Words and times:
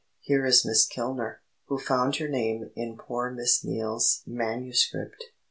"Here 0.19 0.47
is 0.47 0.65
Miss 0.65 0.87
Kilner, 0.87 1.41
who 1.67 1.77
found 1.77 2.17
your 2.17 2.27
name 2.27 2.71
in 2.75 2.97
poor 2.97 3.29
Miss 3.29 3.63
Neale's 3.63 4.23
manuscript. 4.25 5.25